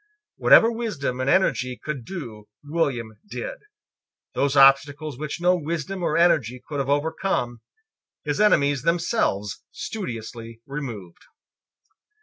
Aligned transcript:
Whatever 0.37 0.71
wisdom 0.71 1.19
and 1.21 1.29
energy 1.29 1.77
could 1.83 2.05
do 2.05 2.47
William 2.63 3.19
did. 3.29 3.59
Those 4.33 4.55
obstacles 4.57 5.15
which 5.15 5.39
no 5.39 5.55
wisdom 5.55 6.01
or 6.01 6.17
energy 6.17 6.59
could 6.67 6.79
have 6.79 6.89
overcome 6.89 7.61
his 8.23 8.41
enemies 8.41 8.81
themselves 8.81 9.61
studiously 9.71 10.59
removed. 10.65 11.21